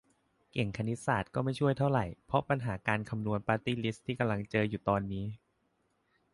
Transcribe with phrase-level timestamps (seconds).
[0.51, 5.25] เก่งคณิตศาสตร์ก็ไม่ช่วยเท่าไร เพราะปัญหาการคำนวณปาร์ตี้ลิสต์ที่กำลังเจออยู่ตอนนี้